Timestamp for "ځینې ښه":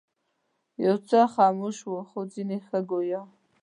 2.33-2.79